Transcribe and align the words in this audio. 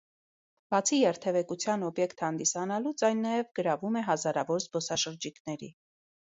Բացի 0.75 0.97
երթևեկության 0.99 1.83
օբյեկտ 1.89 2.23
հանդիսանալուց, 2.27 3.03
այն 3.11 3.21
նաև 3.27 3.53
գրավում 3.61 4.01
է 4.03 4.05
հազարավոր 4.09 4.65
զբոսաշրջիկների։ 4.65 5.71